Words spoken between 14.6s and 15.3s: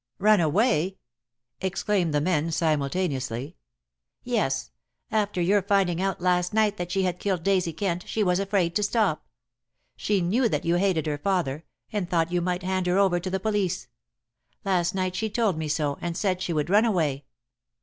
Last night she